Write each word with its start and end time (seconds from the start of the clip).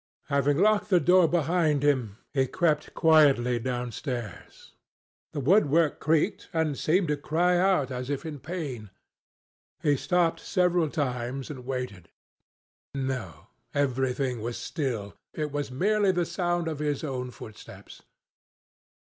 Having 0.29 0.57
locked 0.57 0.89
the 0.89 0.99
door 0.99 1.27
behind 1.27 1.83
him, 1.83 2.17
he 2.33 2.47
crept 2.47 2.95
quietly 2.95 3.59
downstairs. 3.59 4.71
The 5.31 5.39
woodwork 5.39 5.99
creaked 5.99 6.49
and 6.51 6.75
seemed 6.75 7.07
to 7.09 7.17
cry 7.17 7.59
out 7.59 7.91
as 7.91 8.09
if 8.09 8.25
in 8.25 8.39
pain. 8.39 8.89
He 9.83 9.95
stopped 9.95 10.39
several 10.39 10.89
times 10.89 11.51
and 11.51 11.67
waited. 11.67 12.09
No: 12.95 13.49
everything 13.75 14.41
was 14.41 14.57
still. 14.57 15.13
It 15.35 15.51
was 15.51 15.69
merely 15.69 16.11
the 16.11 16.25
sound 16.25 16.67
of 16.67 16.79
his 16.79 17.03
own 17.03 17.29
footsteps. 17.29 18.01